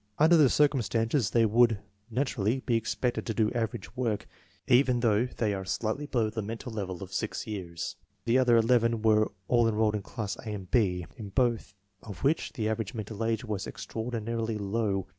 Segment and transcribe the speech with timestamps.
[0.17, 1.77] Under the circumstances they would
[2.09, 4.27] naturally be expected to do average work,
[4.67, 9.03] even though they are slightly below the mental level of 6 years The other 11
[9.03, 13.23] were all enrolled in classes A and B, in both of which the average mental
[13.23, 15.05] age was extraordi narily low.